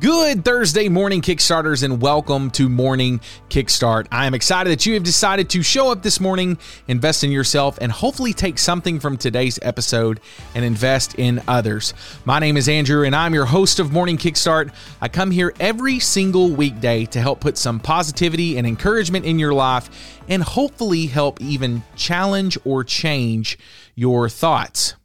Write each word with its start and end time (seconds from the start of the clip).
Good 0.00 0.44
Thursday 0.44 0.88
morning, 0.88 1.20
Kickstarters, 1.20 1.84
and 1.84 2.02
welcome 2.02 2.50
to 2.52 2.68
Morning 2.68 3.20
Kickstart. 3.48 4.08
I 4.10 4.26
am 4.26 4.34
excited 4.34 4.70
that 4.70 4.84
you 4.84 4.94
have 4.94 5.04
decided 5.04 5.48
to 5.50 5.62
show 5.62 5.92
up 5.92 6.02
this 6.02 6.18
morning, 6.18 6.58
invest 6.88 7.22
in 7.22 7.30
yourself, 7.30 7.78
and 7.80 7.92
hopefully 7.92 8.32
take 8.32 8.58
something 8.58 8.98
from 8.98 9.16
today's 9.16 9.60
episode 9.62 10.18
and 10.56 10.64
invest 10.64 11.14
in 11.14 11.40
others. 11.46 11.94
My 12.24 12.40
name 12.40 12.56
is 12.56 12.68
Andrew, 12.68 13.04
and 13.04 13.14
I'm 13.14 13.34
your 13.34 13.46
host 13.46 13.78
of 13.78 13.92
Morning 13.92 14.18
Kickstart. 14.18 14.74
I 15.00 15.06
come 15.06 15.30
here 15.30 15.54
every 15.60 16.00
single 16.00 16.50
weekday 16.50 17.04
to 17.04 17.20
help 17.20 17.38
put 17.38 17.56
some 17.56 17.78
positivity 17.78 18.58
and 18.58 18.66
encouragement 18.66 19.24
in 19.24 19.38
your 19.38 19.54
life 19.54 20.18
and 20.28 20.42
hopefully 20.42 21.06
help 21.06 21.40
even 21.40 21.84
challenge 21.94 22.58
or 22.64 22.82
change 22.82 23.60
your 23.94 24.28
thoughts. 24.28 24.96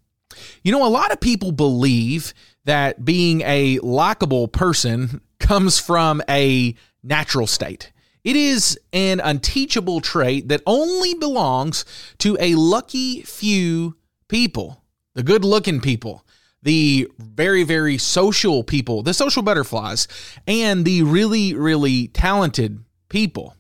You 0.67 0.73
know, 0.73 0.85
a 0.85 0.89
lot 0.89 1.13
of 1.13 1.21
people 1.21 1.53
believe 1.53 2.33
that 2.65 3.05
being 3.05 3.39
a 3.45 3.79
likable 3.79 4.49
person 4.49 5.21
comes 5.39 5.79
from 5.79 6.21
a 6.29 6.75
natural 7.01 7.47
state. 7.47 7.93
It 8.25 8.35
is 8.35 8.77
an 8.91 9.21
unteachable 9.21 10.01
trait 10.01 10.49
that 10.49 10.63
only 10.65 11.13
belongs 11.13 11.85
to 12.17 12.35
a 12.41 12.55
lucky 12.55 13.21
few 13.21 13.95
people, 14.27 14.83
the 15.13 15.23
good 15.23 15.45
looking 15.45 15.79
people, 15.79 16.25
the 16.63 17.09
very, 17.17 17.63
very 17.63 17.97
social 17.97 18.61
people, 18.61 19.03
the 19.03 19.13
social 19.13 19.43
butterflies, 19.43 20.09
and 20.47 20.83
the 20.83 21.01
really, 21.03 21.53
really 21.53 22.09
talented 22.09 22.83
people. 23.07 23.55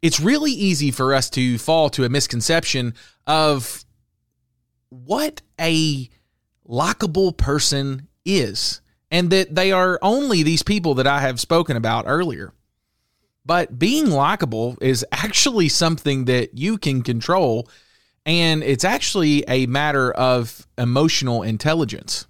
It's 0.00 0.18
really 0.18 0.52
easy 0.52 0.90
for 0.90 1.12
us 1.12 1.28
to 1.30 1.58
fall 1.58 1.90
to 1.90 2.04
a 2.04 2.08
misconception 2.08 2.94
of 3.26 3.84
what 4.90 5.42
a 5.60 6.08
likable 6.64 7.32
person 7.32 8.08
is, 8.24 8.80
and 9.10 9.30
that 9.30 9.54
they 9.54 9.72
are 9.72 9.98
only 10.02 10.42
these 10.42 10.62
people 10.62 10.94
that 10.94 11.06
I 11.06 11.20
have 11.20 11.40
spoken 11.40 11.76
about 11.76 12.04
earlier. 12.06 12.52
But 13.44 13.78
being 13.78 14.10
likable 14.10 14.76
is 14.80 15.06
actually 15.12 15.68
something 15.68 16.24
that 16.24 16.58
you 16.58 16.78
can 16.78 17.02
control, 17.02 17.68
and 18.24 18.62
it's 18.64 18.84
actually 18.84 19.44
a 19.46 19.66
matter 19.66 20.10
of 20.10 20.66
emotional 20.76 21.42
intelligence. 21.44 22.26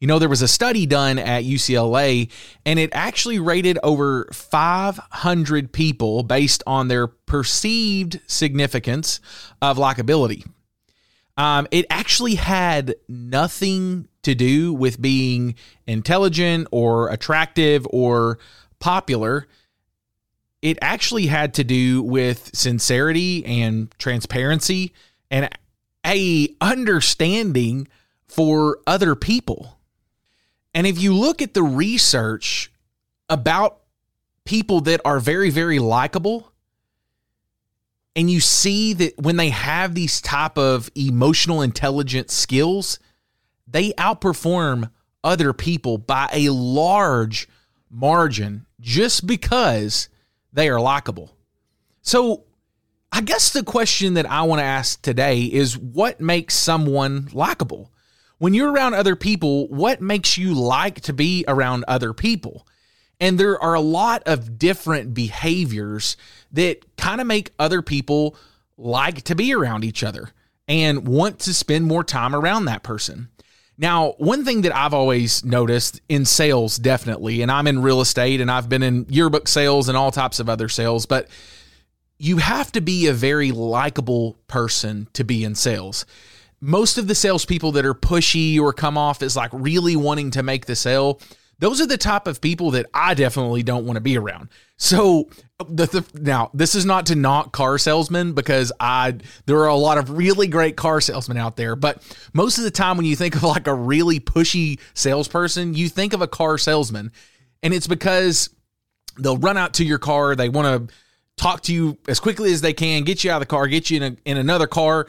You 0.00 0.06
know, 0.06 0.18
there 0.18 0.28
was 0.28 0.42
a 0.42 0.48
study 0.48 0.86
done 0.86 1.18
at 1.18 1.44
UCLA, 1.44 2.30
and 2.64 2.78
it 2.78 2.90
actually 2.92 3.38
rated 3.38 3.78
over 3.82 4.28
500 4.32 5.72
people 5.72 6.22
based 6.22 6.62
on 6.66 6.88
their 6.88 7.08
perceived 7.08 8.20
significance 8.26 9.20
of 9.60 9.76
likability. 9.76 10.46
Um, 11.38 11.68
it 11.70 11.86
actually 11.88 12.34
had 12.34 12.96
nothing 13.08 14.08
to 14.22 14.34
do 14.34 14.74
with 14.74 15.00
being 15.00 15.54
intelligent 15.86 16.66
or 16.72 17.10
attractive 17.10 17.86
or 17.90 18.40
popular. 18.80 19.46
It 20.60 20.78
actually 20.82 21.26
had 21.26 21.54
to 21.54 21.64
do 21.64 22.02
with 22.02 22.50
sincerity 22.54 23.46
and 23.46 23.88
transparency 23.98 24.92
and 25.30 25.48
a 26.04 26.56
understanding 26.60 27.86
for 28.26 28.80
other 28.84 29.14
people. 29.14 29.78
And 30.74 30.88
if 30.88 31.00
you 31.00 31.14
look 31.14 31.40
at 31.40 31.54
the 31.54 31.62
research 31.62 32.72
about 33.28 33.78
people 34.44 34.80
that 34.82 35.00
are 35.04 35.20
very 35.20 35.50
very 35.50 35.78
likable, 35.78 36.52
and 38.18 38.28
you 38.28 38.40
see 38.40 38.94
that 38.94 39.16
when 39.16 39.36
they 39.36 39.50
have 39.50 39.94
these 39.94 40.20
type 40.20 40.58
of 40.58 40.90
emotional 40.96 41.62
intelligence 41.62 42.34
skills 42.34 42.98
they 43.68 43.92
outperform 43.92 44.90
other 45.22 45.52
people 45.52 45.98
by 45.98 46.28
a 46.32 46.48
large 46.48 47.48
margin 47.88 48.66
just 48.80 49.24
because 49.24 50.08
they 50.52 50.68
are 50.68 50.80
likable. 50.80 51.30
So 52.02 52.44
i 53.12 53.20
guess 53.20 53.52
the 53.52 53.62
question 53.62 54.14
that 54.14 54.28
i 54.28 54.42
want 54.42 54.58
to 54.58 54.64
ask 54.64 55.00
today 55.00 55.42
is 55.42 55.78
what 55.78 56.20
makes 56.20 56.54
someone 56.54 57.28
likable? 57.32 57.92
When 58.38 58.52
you're 58.52 58.72
around 58.72 58.94
other 58.94 59.14
people 59.14 59.68
what 59.68 60.00
makes 60.00 60.36
you 60.36 60.54
like 60.54 61.02
to 61.02 61.12
be 61.12 61.44
around 61.46 61.84
other 61.86 62.12
people 62.12 62.66
and 63.20 63.38
there 63.38 63.60
are 63.60 63.74
a 63.74 63.80
lot 63.80 64.22
of 64.26 64.58
different 64.58 65.14
behaviors 65.14 66.16
that 66.52 66.96
kind 66.96 67.20
of 67.20 67.26
make 67.26 67.52
other 67.58 67.82
people 67.82 68.36
like 68.76 69.22
to 69.22 69.34
be 69.34 69.54
around 69.54 69.84
each 69.84 70.04
other 70.04 70.30
and 70.68 71.08
want 71.08 71.40
to 71.40 71.54
spend 71.54 71.86
more 71.86 72.04
time 72.04 72.34
around 72.34 72.66
that 72.66 72.82
person. 72.82 73.28
Now, 73.76 74.14
one 74.18 74.44
thing 74.44 74.62
that 74.62 74.74
I've 74.74 74.92
always 74.92 75.44
noticed 75.44 76.00
in 76.08 76.24
sales, 76.24 76.78
definitely, 76.78 77.42
and 77.42 77.50
I'm 77.50 77.68
in 77.68 77.80
real 77.80 78.00
estate 78.00 78.40
and 78.40 78.50
I've 78.50 78.68
been 78.68 78.82
in 78.82 79.06
yearbook 79.08 79.46
sales 79.46 79.88
and 79.88 79.96
all 79.96 80.10
types 80.10 80.40
of 80.40 80.48
other 80.48 80.68
sales, 80.68 81.06
but 81.06 81.28
you 82.18 82.38
have 82.38 82.72
to 82.72 82.80
be 82.80 83.06
a 83.06 83.12
very 83.12 83.52
likable 83.52 84.36
person 84.48 85.06
to 85.12 85.22
be 85.22 85.44
in 85.44 85.54
sales. 85.54 86.04
Most 86.60 86.98
of 86.98 87.06
the 87.06 87.14
salespeople 87.14 87.70
that 87.72 87.86
are 87.86 87.94
pushy 87.94 88.60
or 88.60 88.72
come 88.72 88.98
off 88.98 89.22
as 89.22 89.36
like 89.36 89.50
really 89.52 89.94
wanting 89.94 90.32
to 90.32 90.42
make 90.42 90.66
the 90.66 90.74
sale, 90.74 91.20
those 91.58 91.80
are 91.80 91.86
the 91.86 91.98
type 91.98 92.26
of 92.26 92.40
people 92.40 92.72
that 92.72 92.86
I 92.94 93.14
definitely 93.14 93.62
don't 93.62 93.84
want 93.84 93.96
to 93.96 94.00
be 94.00 94.16
around. 94.16 94.48
So 94.76 95.28
the, 95.58 95.86
the, 95.86 96.04
now 96.20 96.50
this 96.54 96.74
is 96.74 96.84
not 96.84 97.06
to 97.06 97.16
knock 97.16 97.52
car 97.52 97.78
salesmen 97.78 98.32
because 98.32 98.72
I 98.78 99.16
there 99.46 99.58
are 99.58 99.68
a 99.68 99.76
lot 99.76 99.98
of 99.98 100.10
really 100.10 100.46
great 100.46 100.76
car 100.76 101.00
salesmen 101.00 101.36
out 101.36 101.56
there, 101.56 101.74
but 101.74 102.02
most 102.32 102.58
of 102.58 102.64
the 102.64 102.70
time 102.70 102.96
when 102.96 103.06
you 103.06 103.16
think 103.16 103.34
of 103.34 103.42
like 103.42 103.66
a 103.66 103.74
really 103.74 104.20
pushy 104.20 104.78
salesperson, 104.94 105.74
you 105.74 105.88
think 105.88 106.12
of 106.12 106.22
a 106.22 106.28
car 106.28 106.58
salesman, 106.58 107.10
and 107.62 107.74
it's 107.74 107.88
because 107.88 108.50
they'll 109.18 109.38
run 109.38 109.56
out 109.56 109.74
to 109.74 109.84
your 109.84 109.98
car, 109.98 110.36
they 110.36 110.48
want 110.48 110.88
to 110.88 110.94
talk 111.36 111.62
to 111.62 111.74
you 111.74 111.98
as 112.06 112.20
quickly 112.20 112.52
as 112.52 112.60
they 112.60 112.72
can, 112.72 113.02
get 113.02 113.24
you 113.24 113.30
out 113.30 113.36
of 113.36 113.40
the 113.40 113.46
car, 113.46 113.66
get 113.66 113.90
you 113.90 113.96
in 113.96 114.02
a, 114.02 114.16
in 114.24 114.36
another 114.36 114.66
car, 114.66 115.08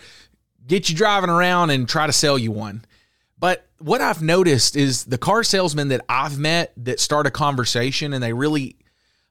get 0.66 0.90
you 0.90 0.96
driving 0.96 1.30
around, 1.30 1.70
and 1.70 1.88
try 1.88 2.08
to 2.08 2.14
sell 2.14 2.38
you 2.38 2.52
one. 2.52 2.84
But 3.40 3.68
what 3.78 4.02
I've 4.02 4.22
noticed 4.22 4.76
is 4.76 5.06
the 5.06 5.18
car 5.18 5.44
salesmen 5.44 5.88
that 5.90 6.04
I've 6.10 6.38
met 6.38 6.74
that 6.78 7.00
start 7.00 7.26
a 7.26 7.32
conversation 7.32 8.14
and 8.14 8.22
they 8.22 8.34
really 8.34 8.78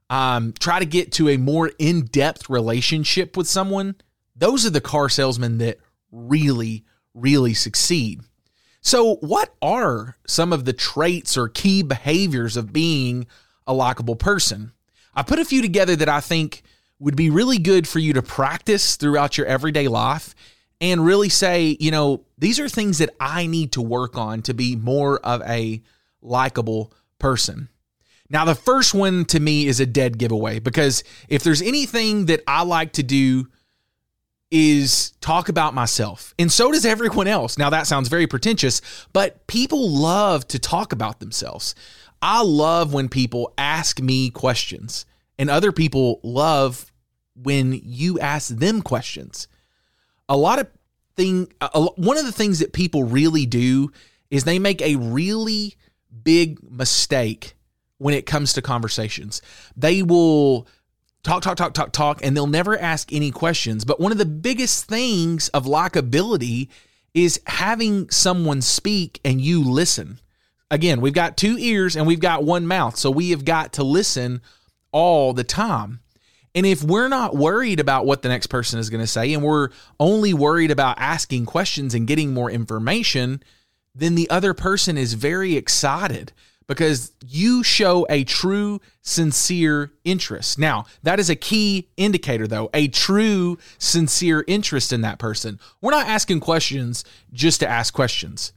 um, 0.08 0.54
try 0.58 0.78
to 0.78 0.86
get 0.86 1.12
to 1.12 1.28
a 1.28 1.36
more 1.36 1.70
in 1.78 2.06
depth 2.06 2.48
relationship 2.48 3.36
with 3.36 3.46
someone, 3.46 3.96
those 4.34 4.64
are 4.64 4.70
the 4.70 4.80
car 4.80 5.08
salesmen 5.08 5.58
that 5.58 5.78
really, 6.10 6.84
really 7.12 7.52
succeed. 7.52 8.22
So, 8.80 9.16
what 9.16 9.54
are 9.60 10.16
some 10.26 10.52
of 10.52 10.64
the 10.64 10.72
traits 10.72 11.36
or 11.36 11.48
key 11.48 11.82
behaviors 11.82 12.56
of 12.56 12.72
being 12.72 13.26
a 13.66 13.74
likable 13.74 14.16
person? 14.16 14.72
I 15.14 15.22
put 15.22 15.40
a 15.40 15.44
few 15.44 15.60
together 15.60 15.96
that 15.96 16.08
I 16.08 16.20
think 16.20 16.62
would 16.98 17.16
be 17.16 17.28
really 17.28 17.58
good 17.58 17.86
for 17.86 17.98
you 17.98 18.12
to 18.14 18.22
practice 18.22 18.96
throughout 18.96 19.36
your 19.36 19.46
everyday 19.46 19.88
life 19.88 20.34
and 20.80 21.04
really 21.04 21.28
say, 21.28 21.76
you 21.80 21.90
know, 21.90 22.24
these 22.38 22.60
are 22.60 22.68
things 22.68 22.98
that 22.98 23.10
I 23.18 23.46
need 23.46 23.72
to 23.72 23.82
work 23.82 24.16
on 24.16 24.42
to 24.42 24.54
be 24.54 24.76
more 24.76 25.18
of 25.20 25.42
a 25.42 25.82
likable 26.22 26.92
person. 27.18 27.68
Now, 28.30 28.44
the 28.44 28.54
first 28.54 28.94
one 28.94 29.24
to 29.26 29.40
me 29.40 29.66
is 29.66 29.80
a 29.80 29.86
dead 29.86 30.18
giveaway 30.18 30.58
because 30.58 31.02
if 31.28 31.42
there's 31.42 31.62
anything 31.62 32.26
that 32.26 32.42
I 32.46 32.62
like 32.62 32.92
to 32.92 33.02
do 33.02 33.48
is 34.50 35.10
talk 35.20 35.48
about 35.48 35.74
myself. 35.74 36.34
And 36.38 36.50
so 36.50 36.72
does 36.72 36.86
everyone 36.86 37.26
else. 37.26 37.58
Now, 37.58 37.70
that 37.70 37.86
sounds 37.86 38.08
very 38.08 38.26
pretentious, 38.26 38.80
but 39.12 39.46
people 39.46 39.90
love 39.90 40.46
to 40.48 40.58
talk 40.58 40.92
about 40.92 41.20
themselves. 41.20 41.74
I 42.22 42.42
love 42.42 42.92
when 42.92 43.08
people 43.08 43.52
ask 43.58 44.00
me 44.00 44.30
questions, 44.30 45.06
and 45.38 45.48
other 45.48 45.70
people 45.70 46.20
love 46.22 46.90
when 47.36 47.80
you 47.84 48.18
ask 48.18 48.48
them 48.48 48.82
questions. 48.82 49.48
A 50.28 50.36
lot 50.36 50.58
of 50.58 50.68
thing 51.16 51.52
one 51.96 52.16
of 52.16 52.24
the 52.24 52.32
things 52.32 52.60
that 52.60 52.72
people 52.72 53.04
really 53.04 53.46
do 53.46 53.90
is 54.30 54.44
they 54.44 54.58
make 54.58 54.80
a 54.82 54.96
really 54.96 55.74
big 56.22 56.58
mistake 56.70 57.54
when 57.98 58.14
it 58.14 58.26
comes 58.26 58.52
to 58.52 58.62
conversations. 58.62 59.42
They 59.76 60.02
will 60.02 60.68
talk, 61.22 61.42
talk, 61.42 61.56
talk, 61.56 61.74
talk, 61.74 61.92
talk, 61.92 62.24
and 62.24 62.36
they'll 62.36 62.46
never 62.46 62.78
ask 62.78 63.12
any 63.12 63.30
questions. 63.30 63.84
But 63.84 64.00
one 64.00 64.12
of 64.12 64.18
the 64.18 64.26
biggest 64.26 64.86
things 64.86 65.48
of 65.50 65.64
likability 65.64 66.68
is 67.14 67.40
having 67.46 68.08
someone 68.10 68.62
speak 68.62 69.20
and 69.24 69.40
you 69.40 69.62
listen. 69.62 70.20
Again, 70.70 71.00
we've 71.00 71.14
got 71.14 71.36
two 71.36 71.56
ears 71.58 71.96
and 71.96 72.06
we've 72.06 72.20
got 72.20 72.44
one 72.44 72.66
mouth, 72.66 72.96
so 72.96 73.10
we 73.10 73.30
have 73.30 73.44
got 73.44 73.72
to 73.74 73.82
listen 73.82 74.42
all 74.92 75.32
the 75.32 75.44
time. 75.44 76.00
And 76.54 76.66
if 76.66 76.82
we're 76.82 77.08
not 77.08 77.36
worried 77.36 77.80
about 77.80 78.06
what 78.06 78.22
the 78.22 78.28
next 78.28 78.48
person 78.48 78.78
is 78.78 78.90
going 78.90 79.02
to 79.02 79.06
say 79.06 79.32
and 79.32 79.42
we're 79.42 79.68
only 80.00 80.32
worried 80.34 80.70
about 80.70 80.98
asking 80.98 81.46
questions 81.46 81.94
and 81.94 82.06
getting 82.06 82.32
more 82.32 82.50
information, 82.50 83.42
then 83.94 84.14
the 84.14 84.28
other 84.30 84.54
person 84.54 84.96
is 84.96 85.14
very 85.14 85.56
excited 85.56 86.32
because 86.68 87.12
you 87.26 87.62
show 87.62 88.06
a 88.10 88.24
true, 88.24 88.80
sincere 89.00 89.90
interest. 90.04 90.58
Now, 90.58 90.84
that 91.02 91.18
is 91.18 91.30
a 91.30 91.34
key 91.34 91.88
indicator, 91.96 92.46
though, 92.46 92.70
a 92.74 92.88
true, 92.88 93.58
sincere 93.78 94.44
interest 94.46 94.92
in 94.92 95.00
that 95.00 95.18
person. 95.18 95.58
We're 95.80 95.92
not 95.92 96.06
asking 96.06 96.40
questions 96.40 97.04
just 97.32 97.60
to 97.60 97.68
ask 97.68 97.92
questions. 97.94 98.52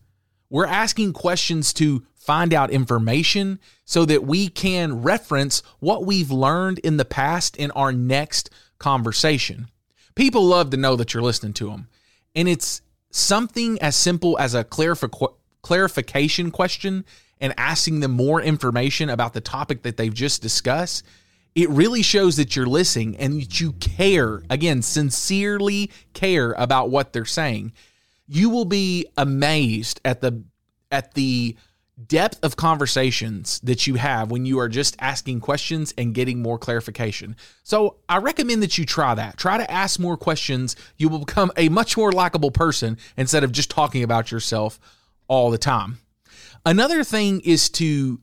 We're 0.49 0.67
asking 0.67 1.13
questions 1.13 1.71
to 1.73 2.03
find 2.21 2.53
out 2.53 2.69
information 2.69 3.59
so 3.83 4.05
that 4.05 4.23
we 4.23 4.47
can 4.47 5.01
reference 5.01 5.63
what 5.79 6.05
we've 6.05 6.29
learned 6.29 6.77
in 6.79 6.97
the 6.97 7.05
past 7.05 7.57
in 7.57 7.71
our 7.71 7.91
next 7.91 8.51
conversation. 8.77 9.67
People 10.13 10.45
love 10.45 10.69
to 10.69 10.77
know 10.77 10.95
that 10.95 11.13
you're 11.13 11.23
listening 11.23 11.53
to 11.53 11.71
them. 11.71 11.87
And 12.35 12.47
it's 12.47 12.83
something 13.09 13.81
as 13.81 13.95
simple 13.95 14.37
as 14.37 14.53
a 14.53 14.63
clarifi- 14.63 15.33
clarification 15.63 16.51
question 16.51 17.05
and 17.39 17.55
asking 17.57 18.01
them 18.01 18.11
more 18.11 18.39
information 18.39 19.09
about 19.09 19.33
the 19.33 19.41
topic 19.41 19.81
that 19.81 19.97
they've 19.97 20.13
just 20.13 20.43
discussed. 20.43 21.03
It 21.55 21.69
really 21.69 22.03
shows 22.03 22.37
that 22.37 22.55
you're 22.55 22.67
listening 22.67 23.17
and 23.17 23.41
that 23.41 23.59
you 23.59 23.73
care, 23.73 24.43
again, 24.47 24.83
sincerely 24.83 25.89
care 26.13 26.51
about 26.53 26.91
what 26.91 27.13
they're 27.13 27.25
saying. 27.25 27.73
You 28.27 28.49
will 28.49 28.65
be 28.65 29.07
amazed 29.17 29.99
at 30.05 30.21
the 30.21 30.43
at 30.91 31.13
the 31.13 31.55
depth 32.07 32.39
of 32.43 32.55
conversations 32.55 33.59
that 33.61 33.87
you 33.87 33.95
have 33.95 34.31
when 34.31 34.45
you 34.45 34.59
are 34.59 34.69
just 34.69 34.95
asking 34.99 35.39
questions 35.39 35.93
and 35.97 36.13
getting 36.13 36.41
more 36.41 36.57
clarification. 36.57 37.35
So 37.63 37.97
I 38.07 38.17
recommend 38.17 38.63
that 38.63 38.77
you 38.77 38.85
try 38.85 39.13
that. 39.15 39.37
Try 39.37 39.57
to 39.57 39.69
ask 39.69 39.99
more 39.99 40.17
questions. 40.17 40.75
You 40.97 41.09
will 41.09 41.19
become 41.19 41.51
a 41.57 41.69
much 41.69 41.97
more 41.97 42.11
likable 42.11 42.51
person 42.51 42.97
instead 43.17 43.43
of 43.43 43.51
just 43.51 43.69
talking 43.69 44.03
about 44.03 44.31
yourself 44.31 44.79
all 45.27 45.51
the 45.51 45.57
time. 45.57 45.99
Another 46.65 47.03
thing 47.03 47.41
is 47.41 47.69
to 47.71 48.19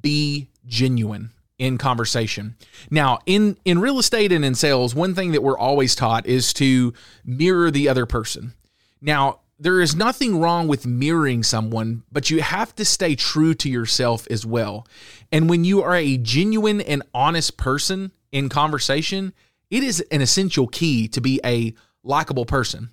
be 0.00 0.48
genuine 0.66 1.30
in 1.58 1.78
conversation. 1.78 2.56
Now, 2.90 3.20
in 3.26 3.56
in 3.64 3.80
real 3.80 3.98
estate 3.98 4.32
and 4.32 4.44
in 4.44 4.54
sales, 4.54 4.94
one 4.94 5.14
thing 5.14 5.32
that 5.32 5.42
we're 5.42 5.58
always 5.58 5.94
taught 5.94 6.26
is 6.26 6.52
to 6.54 6.92
mirror 7.24 7.70
the 7.70 7.88
other 7.88 8.06
person. 8.06 8.54
Now, 9.00 9.40
there 9.62 9.80
is 9.80 9.94
nothing 9.94 10.40
wrong 10.40 10.66
with 10.66 10.86
mirroring 10.86 11.44
someone, 11.44 12.02
but 12.10 12.30
you 12.30 12.42
have 12.42 12.74
to 12.74 12.84
stay 12.84 13.14
true 13.14 13.54
to 13.54 13.70
yourself 13.70 14.26
as 14.28 14.44
well. 14.44 14.88
And 15.30 15.48
when 15.48 15.62
you 15.62 15.82
are 15.82 15.94
a 15.94 16.16
genuine 16.16 16.80
and 16.80 17.04
honest 17.14 17.56
person 17.56 18.10
in 18.32 18.48
conversation, 18.48 19.32
it 19.70 19.84
is 19.84 20.00
an 20.10 20.20
essential 20.20 20.66
key 20.66 21.06
to 21.08 21.20
be 21.20 21.40
a 21.44 21.74
likable 22.02 22.44
person. 22.44 22.90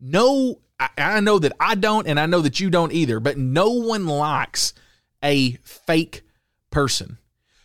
No, 0.00 0.60
I, 0.78 0.88
I 0.96 1.20
know 1.20 1.40
that 1.40 1.52
I 1.58 1.74
don't, 1.74 2.06
and 2.06 2.20
I 2.20 2.26
know 2.26 2.42
that 2.42 2.60
you 2.60 2.70
don't 2.70 2.92
either, 2.92 3.18
but 3.18 3.36
no 3.36 3.70
one 3.70 4.06
likes 4.06 4.72
a 5.20 5.54
fake 5.64 6.22
person. 6.70 7.18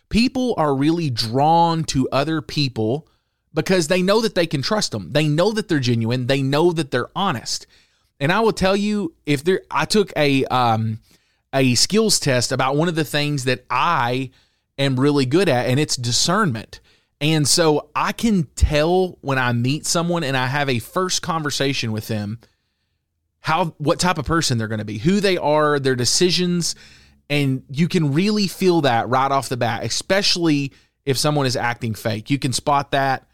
People 0.08 0.54
are 0.56 0.74
really 0.74 1.08
drawn 1.08 1.84
to 1.84 2.08
other 2.10 2.42
people 2.42 3.06
because 3.54 3.86
they 3.86 4.02
know 4.02 4.20
that 4.22 4.34
they 4.34 4.48
can 4.48 4.60
trust 4.60 4.90
them. 4.90 5.12
They 5.12 5.28
know 5.28 5.52
that 5.52 5.68
they're 5.68 5.78
genuine. 5.78 6.26
They 6.26 6.42
know 6.42 6.72
that 6.72 6.90
they're 6.90 7.10
honest. 7.14 7.68
And 8.20 8.30
I 8.30 8.40
will 8.40 8.52
tell 8.52 8.76
you, 8.76 9.14
if 9.24 9.42
there, 9.42 9.62
I 9.70 9.86
took 9.86 10.12
a 10.14 10.44
um, 10.44 11.00
a 11.54 11.74
skills 11.74 12.20
test 12.20 12.52
about 12.52 12.76
one 12.76 12.88
of 12.88 12.94
the 12.94 13.04
things 13.04 13.44
that 13.44 13.64
I 13.70 14.30
am 14.78 15.00
really 15.00 15.26
good 15.26 15.48
at, 15.48 15.66
and 15.66 15.80
it's 15.80 15.96
discernment. 15.96 16.80
And 17.20 17.48
so 17.48 17.90
I 17.94 18.12
can 18.12 18.44
tell 18.54 19.18
when 19.20 19.38
I 19.38 19.52
meet 19.52 19.86
someone 19.86 20.24
and 20.24 20.36
I 20.36 20.46
have 20.46 20.68
a 20.68 20.78
first 20.78 21.22
conversation 21.22 21.92
with 21.92 22.08
them 22.08 22.38
how 23.40 23.66
what 23.78 23.98
type 23.98 24.18
of 24.18 24.26
person 24.26 24.58
they're 24.58 24.68
going 24.68 24.78
to 24.78 24.84
be, 24.84 24.98
who 24.98 25.20
they 25.20 25.36
are, 25.36 25.78
their 25.78 25.96
decisions, 25.96 26.74
and 27.28 27.62
you 27.70 27.88
can 27.88 28.12
really 28.12 28.46
feel 28.46 28.82
that 28.82 29.08
right 29.08 29.30
off 29.30 29.48
the 29.48 29.56
bat, 29.56 29.84
especially 29.84 30.72
if 31.04 31.16
someone 31.16 31.46
is 31.46 31.56
acting 31.56 31.94
fake. 31.94 32.28
You 32.28 32.38
can 32.38 32.52
spot 32.52 32.90
that 32.90 33.26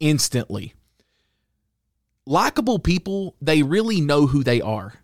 instantly 0.00 0.74
likable 2.26 2.78
people, 2.78 3.36
they 3.40 3.62
really 3.62 4.00
know 4.00 4.26
who 4.26 4.42
they 4.42 4.60
are. 4.60 4.94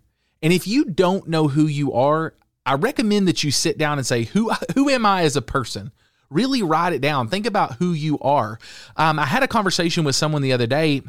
And 0.43 0.53
if 0.53 0.67
you 0.67 0.85
don't 0.85 1.29
know 1.29 1.49
who 1.49 1.67
you 1.67 1.93
are, 1.93 2.35
I 2.65 2.75
recommend 2.75 3.29
that 3.29 3.43
you 3.43 3.51
sit 3.51 3.79
down 3.79 3.99
and 3.99 4.07
say, 4.07 4.25
"Who 4.25 4.51
who 4.75 4.89
am 4.89 5.07
I 5.07 5.23
as 5.23 5.37
a 5.37 5.43
person?" 5.43 5.93
Really 6.31 6.63
write 6.63 6.93
it 6.93 7.01
down. 7.01 7.29
Think 7.29 7.47
about 7.47 7.77
who 7.77 7.93
you 7.93 8.19
are. 8.19 8.59
Um, 8.97 9.19
I 9.19 9.25
had 9.25 9.43
a 9.43 9.49
conversation 9.49 10.05
with 10.05 10.15
someone 10.15 10.43
the 10.43 10.53
other 10.53 10.67
day, 10.67 11.01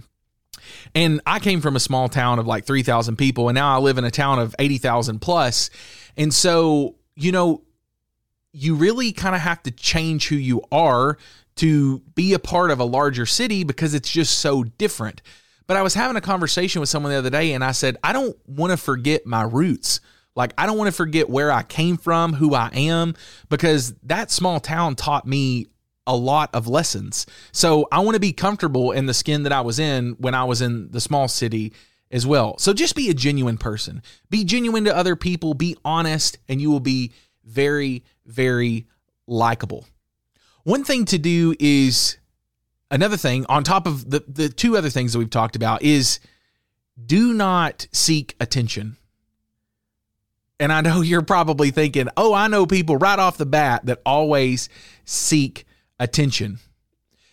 and 0.95 1.19
I 1.25 1.39
came 1.39 1.59
from 1.59 1.75
a 1.75 1.79
small 1.79 2.07
town 2.07 2.39
of 2.39 2.47
like 2.47 2.65
three 2.65 2.83
thousand 2.83 3.17
people, 3.17 3.49
and 3.49 3.55
now 3.55 3.75
I 3.75 3.79
live 3.79 3.97
in 3.97 4.05
a 4.05 4.11
town 4.11 4.39
of 4.39 4.55
eighty 4.57 4.77
thousand 4.77 5.19
plus. 5.19 5.69
And 6.15 6.33
so, 6.33 6.95
you 7.15 7.31
know, 7.31 7.63
you 8.51 8.75
really 8.75 9.11
kind 9.11 9.35
of 9.35 9.41
have 9.41 9.61
to 9.63 9.71
change 9.71 10.27
who 10.27 10.35
you 10.35 10.61
are 10.71 11.17
to 11.57 11.99
be 12.15 12.33
a 12.33 12.39
part 12.39 12.71
of 12.71 12.79
a 12.79 12.85
larger 12.85 13.25
city 13.25 13.63
because 13.65 13.93
it's 13.93 14.09
just 14.09 14.39
so 14.39 14.63
different. 14.63 15.21
But 15.69 15.77
I 15.77 15.83
was 15.83 15.93
having 15.93 16.17
a 16.17 16.21
conversation 16.21 16.79
with 16.79 16.89
someone 16.89 17.11
the 17.11 17.19
other 17.19 17.29
day 17.29 17.53
and 17.53 17.63
I 17.63 17.73
said, 17.73 17.97
I 18.03 18.11
don't 18.11 18.35
want 18.47 18.71
to 18.71 18.77
forget 18.77 19.27
my 19.27 19.43
roots. 19.43 20.01
Like, 20.35 20.51
I 20.57 20.65
don't 20.65 20.79
want 20.79 20.87
to 20.87 20.91
forget 20.91 21.29
where 21.29 21.51
I 21.51 21.61
came 21.61 21.95
from, 21.95 22.33
who 22.33 22.55
I 22.55 22.71
am, 22.73 23.13
because 23.49 23.93
that 24.01 24.31
small 24.31 24.59
town 24.59 24.95
taught 24.95 25.27
me 25.27 25.67
a 26.07 26.15
lot 26.15 26.49
of 26.55 26.67
lessons. 26.67 27.27
So 27.51 27.87
I 27.91 27.99
want 27.99 28.15
to 28.15 28.19
be 28.19 28.33
comfortable 28.33 28.93
in 28.93 29.05
the 29.05 29.13
skin 29.13 29.43
that 29.43 29.51
I 29.51 29.61
was 29.61 29.77
in 29.77 30.15
when 30.17 30.33
I 30.33 30.45
was 30.45 30.63
in 30.63 30.89
the 30.89 30.99
small 30.99 31.27
city 31.27 31.73
as 32.09 32.25
well. 32.25 32.57
So 32.57 32.73
just 32.73 32.95
be 32.95 33.11
a 33.11 33.13
genuine 33.13 33.59
person. 33.59 34.01
Be 34.31 34.45
genuine 34.45 34.85
to 34.85 34.97
other 34.97 35.15
people, 35.15 35.53
be 35.53 35.77
honest, 35.85 36.39
and 36.47 36.59
you 36.59 36.71
will 36.71 36.79
be 36.79 37.11
very, 37.45 38.03
very 38.25 38.87
likable. 39.27 39.85
One 40.63 40.83
thing 40.83 41.05
to 41.05 41.19
do 41.19 41.53
is 41.59 42.17
another 42.91 43.17
thing 43.17 43.45
on 43.47 43.63
top 43.63 43.87
of 43.87 44.09
the 44.09 44.23
the 44.27 44.49
two 44.49 44.77
other 44.77 44.89
things 44.89 45.13
that 45.13 45.19
we've 45.19 45.29
talked 45.29 45.55
about 45.55 45.81
is 45.81 46.19
do 47.03 47.33
not 47.33 47.87
seek 47.91 48.35
attention. 48.39 48.97
And 50.59 50.73
I 50.73 50.81
know 50.81 51.01
you're 51.01 51.21
probably 51.21 51.71
thinking, 51.71 52.07
"Oh, 52.17 52.33
I 52.33 52.47
know 52.47 52.65
people 52.65 52.97
right 52.97 53.19
off 53.19 53.37
the 53.37 53.45
bat 53.45 53.85
that 53.85 54.01
always 54.05 54.69
seek 55.05 55.65
attention." 55.99 56.59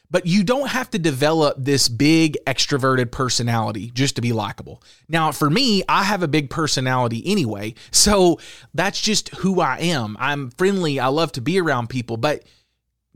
But 0.09 0.25
you 0.25 0.45
don't 0.45 0.69
have 0.69 0.89
to 0.91 1.01
develop 1.01 1.57
this 1.59 1.89
big 1.89 2.39
extroverted 2.47 3.11
personality 3.11 3.91
just 3.93 4.15
to 4.17 4.23
be 4.23 4.33
likable. 4.33 4.81
Now, 5.09 5.33
for 5.33 5.51
me, 5.51 5.83
I 5.89 6.05
have 6.05 6.23
a 6.23 6.29
big 6.29 6.49
personality 6.49 7.25
anyway. 7.27 7.75
So 7.91 8.39
that's 8.73 9.01
just 9.01 9.31
who 9.37 9.61
I 9.61 9.79
am. 9.79 10.17
I'm 10.21 10.51
friendly. 10.53 11.01
I 11.01 11.09
love 11.09 11.33
to 11.33 11.41
be 11.41 11.61
around 11.61 11.89
people, 11.89 12.17
but 12.17 12.45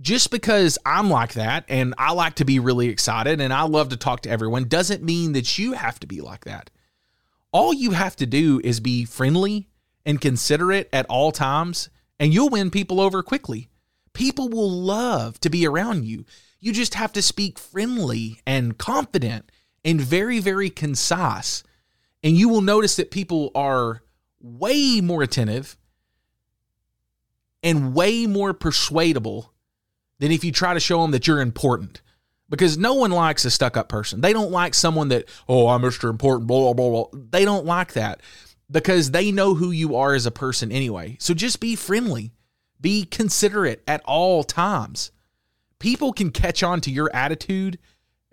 just 0.01 0.31
because 0.31 0.79
I'm 0.87 1.11
like 1.11 1.35
that 1.35 1.65
and 1.69 1.95
I 1.99 2.13
like 2.13 2.37
to 2.37 2.45
be 2.45 2.59
really 2.59 2.89
excited 2.89 3.41
and 3.41 3.53
I 3.53 3.63
love 3.63 3.91
to 3.91 3.97
talk 3.97 4.23
to 4.23 4.31
everyone 4.31 4.65
doesn't 4.65 5.03
mean 5.03 5.33
that 5.33 5.59
you 5.59 5.73
have 5.73 6.01
to 6.01 6.07
be 6.07 6.21
like 6.21 6.45
that. 6.45 6.71
All 7.53 7.75
you 7.75 7.91
have 7.91 8.17
to 8.17 8.27
do 8.27 8.61
is 8.65 8.81
be 8.81 9.05
friendly 9.05 9.69
and 10.07 10.21
considerate 10.21 10.89
at 10.93 11.07
all 11.07 11.33
times, 11.33 11.91
and 12.19 12.33
you'll 12.33 12.49
win 12.49 12.71
people 12.71 13.01
over 13.01 13.23
quickly. 13.23 13.69
People 14.13 14.49
will 14.49 14.71
love 14.71 15.39
to 15.41 15.51
be 15.51 15.67
around 15.67 16.05
you. 16.05 16.25
You 16.61 16.73
just 16.73 16.95
have 16.95 17.13
to 17.15 17.23
speak 17.23 17.59
friendly 17.59 18.41
and 18.47 18.79
confident 18.79 19.51
and 19.85 20.01
very, 20.01 20.39
very 20.39 20.71
concise. 20.71 21.63
And 22.23 22.37
you 22.37 22.49
will 22.49 22.61
notice 22.61 22.97
that 22.97 23.11
people 23.11 23.51
are 23.55 24.03
way 24.41 25.01
more 25.01 25.23
attentive 25.23 25.77
and 27.63 27.95
way 27.95 28.27
more 28.27 28.55
persuadable 28.55 29.53
than 30.21 30.31
if 30.31 30.45
you 30.45 30.53
try 30.53 30.73
to 30.75 30.81
show 30.81 31.03
them 31.03 31.11
that 31.11 31.27
you're 31.27 31.41
important. 31.41 32.01
Because 32.49 32.77
no 32.77 32.95
one 32.95 33.11
likes 33.11 33.45
a 33.45 33.51
stuck 33.51 33.77
up 33.77 33.89
person. 33.89 34.21
They 34.21 34.33
don't 34.33 34.51
like 34.51 34.75
someone 34.75 35.09
that, 35.09 35.27
oh, 35.49 35.69
I'm 35.69 35.83
Mr. 35.83 36.11
Important, 36.11 36.49
blah, 36.49 36.73
blah, 36.73 36.91
blah. 36.91 37.21
They 37.31 37.45
don't 37.45 37.65
like 37.65 37.93
that 37.93 38.21
because 38.71 39.11
they 39.11 39.31
know 39.33 39.55
who 39.55 39.71
you 39.71 39.97
are 39.97 40.15
as 40.15 40.27
a 40.27 40.31
person 40.31 40.73
anyway. 40.73 41.17
So 41.21 41.35
just 41.35 41.61
be 41.61 41.77
friendly, 41.77 42.33
be 42.81 43.05
considerate 43.05 43.83
at 43.87 44.03
all 44.05 44.45
times. 44.45 45.11
People 45.79 46.13
can 46.13 46.31
catch 46.31 46.63
on 46.63 46.81
to 46.83 46.91
your 46.91 47.11
attitude 47.15 47.79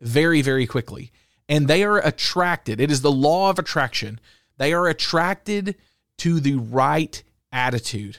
very, 0.01 0.41
very 0.41 0.67
quickly, 0.67 1.11
and 1.47 1.67
they 1.67 1.83
are 1.83 1.99
attracted. 1.99 2.81
It 2.81 2.91
is 2.91 3.01
the 3.01 3.11
law 3.11 3.49
of 3.49 3.59
attraction. 3.59 4.19
They 4.57 4.73
are 4.73 4.87
attracted 4.87 5.75
to 6.17 6.39
the 6.39 6.55
right 6.55 7.21
attitude. 7.51 8.17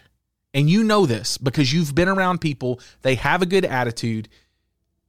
And 0.54 0.68
you 0.70 0.82
know 0.82 1.06
this 1.06 1.38
because 1.38 1.72
you've 1.72 1.94
been 1.94 2.08
around 2.08 2.40
people, 2.40 2.80
they 3.02 3.16
have 3.16 3.42
a 3.42 3.46
good 3.46 3.64
attitude, 3.64 4.28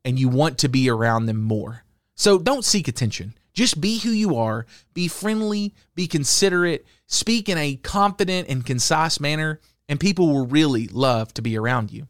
and 0.04 0.20
you 0.20 0.30
want 0.30 0.58
to 0.60 0.70
be 0.70 0.90
around 0.90 1.26
them 1.26 1.42
more. 1.42 1.84
So 2.16 2.38
don't 2.38 2.66
seek 2.66 2.88
attention. 2.88 3.36
Just 3.54 3.82
be 3.82 4.00
who 4.00 4.12
you 4.12 4.36
are, 4.36 4.66
be 4.94 5.08
friendly, 5.08 5.74
be 5.96 6.08
considerate, 6.08 6.86
speak 7.08 7.50
in 7.50 7.58
a 7.58 7.76
confident 7.76 8.48
and 8.48 8.66
concise 8.66 9.20
manner, 9.20 9.60
and 9.88 10.00
people 10.00 10.28
will 10.28 10.46
really 10.46 10.88
love 10.88 11.34
to 11.34 11.42
be 11.42 11.58
around 11.58 11.92
you. 11.92 12.08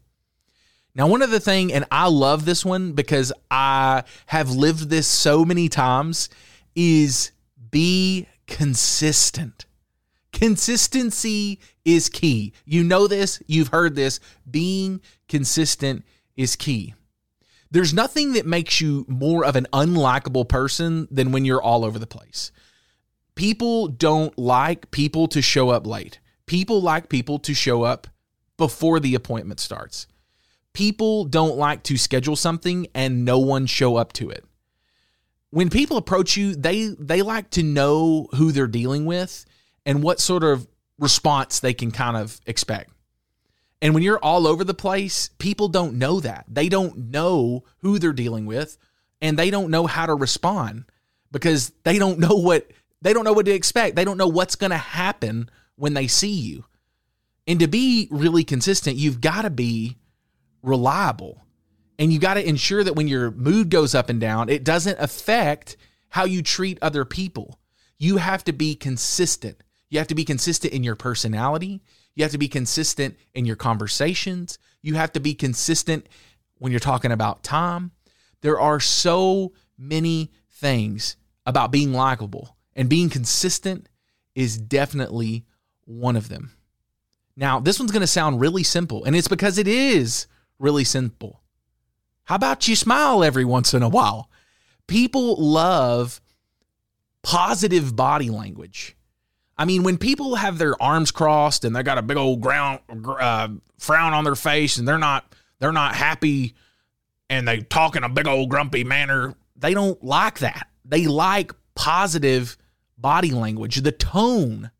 Now, 0.94 1.06
one 1.06 1.22
other 1.22 1.38
thing, 1.38 1.72
and 1.72 1.84
I 1.90 2.08
love 2.08 2.44
this 2.44 2.64
one 2.64 2.92
because 2.92 3.32
I 3.50 4.04
have 4.26 4.50
lived 4.50 4.90
this 4.90 5.06
so 5.06 5.44
many 5.44 5.68
times, 5.68 6.28
is 6.74 7.30
be 7.70 8.26
consistent. 8.46 9.66
Consistency 10.32 11.60
is 11.84 12.08
key. 12.08 12.52
You 12.64 12.84
know 12.84 13.06
this, 13.06 13.42
you've 13.46 13.68
heard 13.68 13.94
this. 13.94 14.20
Being 14.48 15.00
consistent 15.28 16.04
is 16.36 16.56
key. 16.56 16.94
There's 17.70 17.94
nothing 17.94 18.32
that 18.32 18.46
makes 18.46 18.80
you 18.80 19.04
more 19.08 19.44
of 19.44 19.54
an 19.56 19.66
unlikable 19.72 20.48
person 20.48 21.06
than 21.10 21.30
when 21.30 21.44
you're 21.44 21.62
all 21.62 21.84
over 21.84 21.98
the 21.98 22.06
place. 22.06 22.50
People 23.34 23.88
don't 23.88 24.36
like 24.36 24.90
people 24.90 25.28
to 25.28 25.40
show 25.40 25.70
up 25.70 25.86
late. 25.86 26.18
People 26.46 26.82
like 26.82 27.08
people 27.08 27.38
to 27.40 27.54
show 27.54 27.84
up 27.84 28.08
before 28.56 28.98
the 28.98 29.14
appointment 29.14 29.60
starts. 29.60 30.06
People 30.72 31.24
don't 31.24 31.56
like 31.56 31.82
to 31.84 31.96
schedule 31.96 32.36
something 32.36 32.86
and 32.94 33.24
no 33.24 33.38
one 33.38 33.66
show 33.66 33.96
up 33.96 34.12
to 34.14 34.30
it. 34.30 34.44
When 35.50 35.70
people 35.70 35.96
approach 35.96 36.36
you, 36.36 36.54
they 36.54 36.94
they 36.98 37.22
like 37.22 37.50
to 37.50 37.62
know 37.62 38.28
who 38.34 38.52
they're 38.52 38.66
dealing 38.66 39.04
with 39.04 39.44
and 39.90 40.04
what 40.04 40.20
sort 40.20 40.44
of 40.44 40.68
response 41.00 41.58
they 41.58 41.74
can 41.74 41.90
kind 41.90 42.16
of 42.16 42.40
expect. 42.46 42.92
And 43.82 43.92
when 43.92 44.04
you're 44.04 44.20
all 44.20 44.46
over 44.46 44.62
the 44.62 44.72
place, 44.72 45.30
people 45.40 45.66
don't 45.66 45.94
know 45.94 46.20
that. 46.20 46.44
They 46.46 46.68
don't 46.68 47.10
know 47.10 47.64
who 47.78 47.98
they're 47.98 48.12
dealing 48.12 48.46
with 48.46 48.78
and 49.20 49.36
they 49.36 49.50
don't 49.50 49.68
know 49.68 49.88
how 49.88 50.06
to 50.06 50.14
respond 50.14 50.84
because 51.32 51.72
they 51.82 51.98
don't 51.98 52.20
know 52.20 52.36
what 52.36 52.70
they 53.02 53.12
don't 53.12 53.24
know 53.24 53.32
what 53.32 53.46
to 53.46 53.52
expect. 53.52 53.96
They 53.96 54.04
don't 54.04 54.16
know 54.16 54.28
what's 54.28 54.54
going 54.54 54.70
to 54.70 54.76
happen 54.76 55.50
when 55.74 55.94
they 55.94 56.06
see 56.06 56.34
you. 56.34 56.66
And 57.48 57.58
to 57.58 57.66
be 57.66 58.06
really 58.12 58.44
consistent, 58.44 58.96
you've 58.96 59.20
got 59.20 59.42
to 59.42 59.50
be 59.50 59.98
reliable. 60.62 61.42
And 61.98 62.12
you 62.12 62.20
got 62.20 62.34
to 62.34 62.48
ensure 62.48 62.84
that 62.84 62.94
when 62.94 63.08
your 63.08 63.32
mood 63.32 63.70
goes 63.70 63.96
up 63.96 64.08
and 64.08 64.20
down, 64.20 64.50
it 64.50 64.62
doesn't 64.62 65.00
affect 65.00 65.76
how 66.10 66.26
you 66.26 66.42
treat 66.42 66.78
other 66.80 67.04
people. 67.04 67.58
You 67.98 68.18
have 68.18 68.44
to 68.44 68.52
be 68.52 68.76
consistent. 68.76 69.60
You 69.90 69.98
have 69.98 70.08
to 70.08 70.14
be 70.14 70.24
consistent 70.24 70.72
in 70.72 70.84
your 70.84 70.96
personality. 70.96 71.82
You 72.14 72.24
have 72.24 72.32
to 72.32 72.38
be 72.38 72.48
consistent 72.48 73.16
in 73.34 73.44
your 73.44 73.56
conversations. 73.56 74.58
You 74.82 74.94
have 74.94 75.12
to 75.12 75.20
be 75.20 75.34
consistent 75.34 76.06
when 76.58 76.72
you're 76.72 76.80
talking 76.80 77.12
about 77.12 77.42
time. 77.42 77.90
There 78.40 78.58
are 78.58 78.80
so 78.80 79.52
many 79.76 80.30
things 80.50 81.16
about 81.44 81.72
being 81.72 81.92
likable, 81.92 82.56
and 82.74 82.88
being 82.88 83.10
consistent 83.10 83.88
is 84.34 84.56
definitely 84.56 85.44
one 85.84 86.16
of 86.16 86.28
them. 86.28 86.52
Now, 87.36 87.58
this 87.58 87.78
one's 87.78 87.90
going 87.90 88.00
to 88.02 88.06
sound 88.06 88.40
really 88.40 88.62
simple, 88.62 89.04
and 89.04 89.16
it's 89.16 89.28
because 89.28 89.58
it 89.58 89.66
is 89.66 90.26
really 90.58 90.84
simple. 90.84 91.42
How 92.24 92.36
about 92.36 92.68
you 92.68 92.76
smile 92.76 93.24
every 93.24 93.44
once 93.44 93.74
in 93.74 93.82
a 93.82 93.88
while? 93.88 94.30
People 94.86 95.36
love 95.36 96.20
positive 97.22 97.96
body 97.96 98.30
language. 98.30 98.96
I 99.60 99.66
mean, 99.66 99.82
when 99.82 99.98
people 99.98 100.36
have 100.36 100.56
their 100.56 100.82
arms 100.82 101.10
crossed 101.10 101.66
and 101.66 101.76
they 101.76 101.82
got 101.82 101.98
a 101.98 102.02
big 102.02 102.16
old 102.16 102.40
ground 102.40 102.80
uh, 102.88 103.48
frown 103.78 104.14
on 104.14 104.24
their 104.24 104.34
face 104.34 104.78
and 104.78 104.88
they're 104.88 104.96
not 104.96 105.34
they're 105.58 105.70
not 105.70 105.94
happy 105.94 106.54
and 107.28 107.46
they 107.46 107.60
talk 107.60 107.94
in 107.94 108.02
a 108.02 108.08
big 108.08 108.26
old 108.26 108.48
grumpy 108.48 108.84
manner, 108.84 109.34
they 109.54 109.74
don't 109.74 110.02
like 110.02 110.38
that. 110.38 110.66
They 110.86 111.06
like 111.06 111.52
positive 111.74 112.56
body 112.96 113.32
language, 113.32 113.76
the 113.76 113.92
tone 113.92 114.70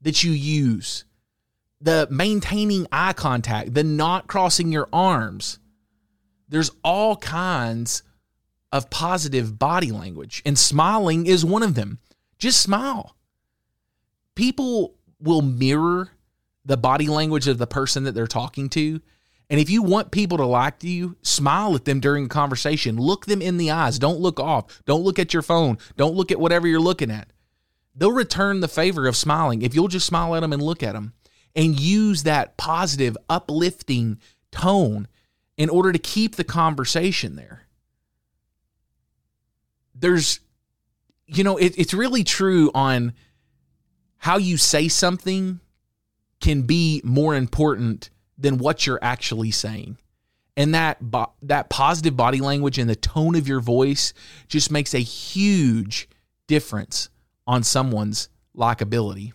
that 0.00 0.24
you 0.24 0.32
use, 0.32 1.04
the 1.80 2.08
maintaining 2.10 2.88
eye 2.90 3.12
contact, 3.12 3.72
the 3.72 3.84
not 3.84 4.26
crossing 4.26 4.72
your 4.72 4.88
arms. 4.92 5.60
There's 6.48 6.72
all 6.82 7.14
kinds 7.14 8.02
of 8.72 8.90
positive 8.90 9.60
body 9.60 9.92
language, 9.92 10.42
and 10.44 10.58
smiling 10.58 11.26
is 11.26 11.44
one 11.44 11.62
of 11.62 11.76
them. 11.76 12.00
Just 12.36 12.60
smile 12.60 13.14
people 14.34 14.94
will 15.20 15.42
mirror 15.42 16.10
the 16.64 16.76
body 16.76 17.08
language 17.08 17.48
of 17.48 17.58
the 17.58 17.66
person 17.66 18.04
that 18.04 18.12
they're 18.12 18.26
talking 18.26 18.68
to. 18.70 19.00
And 19.50 19.60
if 19.60 19.68
you 19.68 19.82
want 19.82 20.10
people 20.10 20.38
to 20.38 20.46
like 20.46 20.82
you, 20.82 21.16
smile 21.22 21.74
at 21.74 21.84
them 21.84 22.00
during 22.00 22.26
a 22.26 22.28
conversation. 22.28 22.96
Look 22.96 23.26
them 23.26 23.42
in 23.42 23.58
the 23.58 23.70
eyes. 23.70 23.98
Don't 23.98 24.20
look 24.20 24.40
off. 24.40 24.82
Don't 24.86 25.02
look 25.02 25.18
at 25.18 25.34
your 25.34 25.42
phone. 25.42 25.78
Don't 25.96 26.14
look 26.14 26.32
at 26.32 26.40
whatever 26.40 26.66
you're 26.66 26.80
looking 26.80 27.10
at. 27.10 27.32
They'll 27.94 28.12
return 28.12 28.60
the 28.60 28.68
favor 28.68 29.06
of 29.06 29.16
smiling 29.16 29.62
if 29.62 29.74
you'll 29.74 29.88
just 29.88 30.06
smile 30.06 30.34
at 30.34 30.40
them 30.40 30.52
and 30.52 30.62
look 30.62 30.82
at 30.82 30.94
them 30.94 31.12
and 31.54 31.78
use 31.78 32.22
that 32.22 32.56
positive, 32.56 33.16
uplifting 33.28 34.18
tone 34.50 35.08
in 35.58 35.68
order 35.68 35.92
to 35.92 35.98
keep 35.98 36.36
the 36.36 36.44
conversation 36.44 37.36
there. 37.36 37.66
There's, 39.94 40.40
you 41.26 41.44
know, 41.44 41.58
it, 41.58 41.78
it's 41.78 41.92
really 41.92 42.24
true 42.24 42.70
on 42.74 43.12
how 44.22 44.38
you 44.38 44.56
say 44.56 44.86
something 44.86 45.58
can 46.40 46.62
be 46.62 47.00
more 47.02 47.34
important 47.34 48.08
than 48.38 48.56
what 48.56 48.86
you're 48.86 49.00
actually 49.02 49.50
saying. 49.50 49.98
And 50.56 50.76
that 50.76 50.98
that 51.42 51.70
positive 51.70 52.16
body 52.16 52.40
language 52.40 52.78
and 52.78 52.88
the 52.88 52.94
tone 52.94 53.34
of 53.34 53.48
your 53.48 53.58
voice 53.58 54.14
just 54.46 54.70
makes 54.70 54.94
a 54.94 55.00
huge 55.00 56.08
difference 56.46 57.08
on 57.48 57.64
someone's 57.64 58.28
likability. 58.56 59.32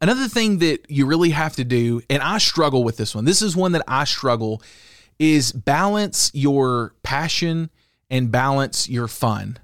Another 0.00 0.26
thing 0.26 0.58
that 0.58 0.90
you 0.90 1.06
really 1.06 1.30
have 1.30 1.54
to 1.56 1.64
do, 1.64 2.00
and 2.10 2.20
I 2.20 2.38
struggle 2.38 2.82
with 2.82 2.96
this 2.96 3.14
one. 3.14 3.24
This 3.24 3.40
is 3.40 3.54
one 3.54 3.70
that 3.70 3.84
I 3.86 4.02
struggle 4.02 4.62
is 5.20 5.52
balance 5.52 6.32
your 6.34 6.92
passion 7.04 7.70
and 8.10 8.32
balance 8.32 8.88
your 8.88 9.06
fun. 9.06 9.58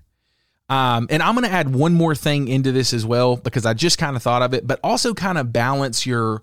Um, 0.69 1.09
and 1.11 1.23
I'm 1.23 1.35
going 1.35 1.47
to 1.47 1.53
add 1.53 1.75
one 1.75 1.95
more 1.95 2.15
thing 2.15 2.49
into 2.49 2.73
this 2.73 2.93
as 2.93 3.05
well 3.05 3.37
because 3.37 3.67
I 3.67 3.75
just 3.75 3.99
kind 3.99 4.17
of 4.17 4.23
thought 4.23 4.43
of 4.43 4.55
it, 4.55 4.67
but 4.67 4.81
also 4.83 5.13
kind 5.13 5.37
of 5.37 5.53
balance 5.53 6.07
your 6.07 6.43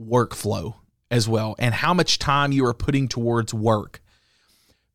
workflow 0.00 0.74
as 1.10 1.28
well 1.28 1.54
and 1.58 1.74
how 1.74 1.92
much 1.92 2.18
time 2.18 2.52
you 2.52 2.64
are 2.66 2.74
putting 2.74 3.08
towards 3.08 3.52
work. 3.52 4.00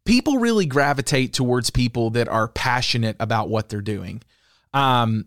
People 0.05 0.37
really 0.37 0.65
gravitate 0.65 1.33
towards 1.33 1.69
people 1.69 2.09
that 2.11 2.27
are 2.27 2.47
passionate 2.47 3.15
about 3.19 3.47
what 3.49 3.69
they're 3.69 3.81
doing. 3.81 4.21
Um, 4.73 5.25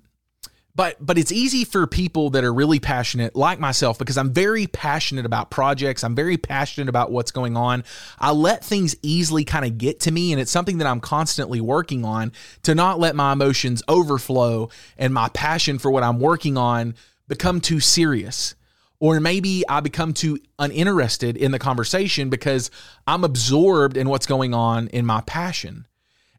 but 0.77 0.97
but 1.01 1.17
it's 1.17 1.33
easy 1.33 1.65
for 1.65 1.87
people 1.87 2.31
that 2.31 2.45
are 2.45 2.53
really 2.53 2.79
passionate 2.79 3.35
like 3.35 3.59
myself 3.59 3.99
because 3.99 4.19
I'm 4.19 4.33
very 4.33 4.67
passionate 4.67 5.25
about 5.25 5.51
projects. 5.51 6.05
I'm 6.05 6.15
very 6.15 6.37
passionate 6.37 6.91
about 6.91 7.11
what's 7.11 7.31
going 7.31 7.57
on. 7.57 7.83
I 8.19 8.33
let 8.33 8.63
things 8.63 8.95
easily 9.03 9.45
kind 9.45 9.65
of 9.65 9.79
get 9.79 10.01
to 10.01 10.11
me 10.11 10.33
and 10.33 10.41
it's 10.41 10.51
something 10.51 10.79
that 10.79 10.87
I'm 10.87 11.01
constantly 11.01 11.63
working 11.63 12.05
on 12.05 12.31
to 12.65 12.75
not 12.75 13.01
let 13.01 13.17
my 13.17 13.33
emotions 13.33 13.83
overflow 13.89 14.69
and 14.99 15.15
my 15.15 15.31
passion 15.31 15.79
for 15.79 15.91
what 15.91 16.03
I'm 16.03 16.21
working 16.21 16.59
on 16.59 16.95
become 17.27 17.61
too 17.61 17.81
serious. 17.81 18.55
Or 18.99 19.19
maybe 19.21 19.63
I 19.69 19.81
become 19.81 20.15
too 20.15 20.39
uninterested 20.59 21.37
in 21.37 21.53
the 21.53 21.59
conversation 21.59 22.31
because 22.31 22.71
I'm 23.07 23.25
absorbed 23.25 23.97
in 23.97 24.09
what's 24.09 24.27
going 24.27 24.55
on 24.55 24.89
in 24.89 25.05
my 25.05 25.21
passion. 25.23 25.87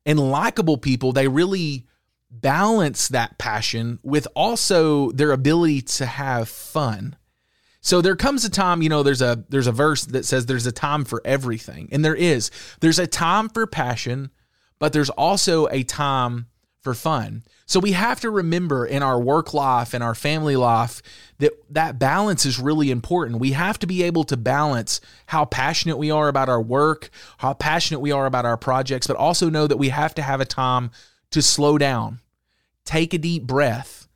And 0.08 0.20
likable 0.20 0.78
people, 0.78 1.12
they 1.12 1.28
really 1.28 1.86
balance 2.30 3.08
that 3.10 3.38
passion 3.38 4.00
with 4.04 4.28
also 4.36 5.12
their 5.12 5.32
ability 5.32 5.82
to 5.82 6.06
have 6.06 6.50
fun. 6.50 7.16
So 7.82 8.02
there 8.02 8.16
comes 8.16 8.44
a 8.44 8.50
time, 8.50 8.82
you 8.82 8.90
know, 8.90 9.04
there's 9.04 9.22
a 9.22 9.46
there's 9.50 9.68
a 9.68 9.72
verse 9.72 10.06
that 10.08 10.26
says 10.26 10.46
there's 10.46 10.66
a 10.66 10.72
time 10.72 11.06
for 11.06 11.22
everything. 11.24 11.88
And 11.92 12.04
there 12.04 12.16
is. 12.16 12.52
There's 12.82 13.00
a 13.00 13.08
time 13.08 13.50
for 13.50 13.66
passion, 13.66 14.32
but 14.80 14.94
there's 14.94 15.10
also 15.10 15.68
a 15.70 15.84
time 15.84 16.48
for 16.82 16.94
fun. 16.94 17.44
So 17.66 17.82
we 17.82 17.92
have 17.92 18.22
to 18.22 18.30
remember 18.30 18.86
in 18.86 19.04
our 19.04 19.20
work 19.20 19.54
life 19.54 19.94
and 19.94 20.02
our 20.04 20.16
family 20.16 20.56
life 20.56 21.02
that 21.40 21.52
that 21.70 22.00
balance 22.00 22.46
is 22.46 22.60
really 22.60 22.92
important. 22.92 23.40
We 23.40 23.52
have 23.52 23.78
to 23.80 23.88
be 23.88 24.04
able 24.04 24.24
to 24.26 24.38
balance 24.38 25.02
how 25.26 25.46
passionate 25.46 25.98
we 25.98 26.10
are 26.10 26.30
about 26.30 26.50
our 26.50 26.62
work, 26.62 27.10
how 27.38 27.54
passionate 27.54 28.00
we 28.00 28.12
are 28.12 28.26
about 28.26 28.46
our 28.46 28.58
projects, 28.58 29.08
but 29.08 29.18
also 29.18 29.50
know 29.50 29.68
that 29.68 29.78
we 29.78 29.90
have 29.90 30.16
to 30.16 30.22
have 30.22 30.40
a 30.40 30.46
time 30.46 30.92
to 31.32 31.42
slow 31.42 31.78
down, 31.78 32.20
take 32.86 33.14
a 33.14 33.18
deep 33.18 33.44
breath, 33.44 34.08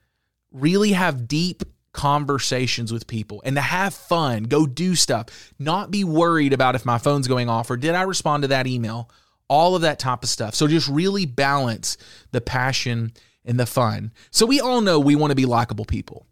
really 0.51 0.91
have 0.91 1.27
deep 1.27 1.63
conversations 1.94 2.91
with 2.94 3.08
people 3.08 3.41
and 3.46 3.56
to 3.56 3.62
have 3.62 3.94
fun, 3.94 4.44
go 4.44 4.65
do 4.65 4.96
stuff, 4.96 5.53
not 5.60 5.91
be 5.91 6.03
worried 6.03 6.53
about 6.53 6.75
if 6.75 6.86
my 6.86 6.98
phone's 6.98 7.27
going 7.27 7.50
off 7.50 7.70
or 7.70 7.77
did 7.77 7.96
I 7.96 8.03
respond 8.03 8.44
to 8.44 8.48
that 8.50 8.68
email, 8.68 9.10
all 9.48 9.75
of 9.75 9.82
that 9.82 10.00
type 10.00 10.24
of 10.24 10.30
stuff. 10.30 10.56
So 10.56 10.68
just 10.68 10.88
really 10.88 11.25
balance 11.25 11.98
the 12.32 12.39
passion 12.39 13.12
and 13.44 13.60
the 13.60 13.65
fun. 13.65 14.13
So 14.30 14.46
we 14.46 14.62
all 14.62 14.82
know 14.82 15.00
we 15.00 15.15
want 15.15 15.32
to 15.32 15.36
be 15.36 15.46
likable 15.46 15.86
people. 15.86 16.25